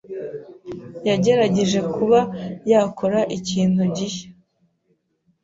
[1.07, 2.19] yagerageje kuba
[2.71, 4.27] yakora ikintu gishya